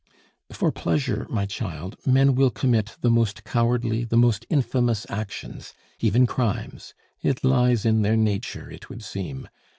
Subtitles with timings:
[0.51, 6.25] "For pleasure, my child, men will commit the most cowardly, the most infamous actions even
[6.25, 9.47] crimes; it lies in their nature, it would seem.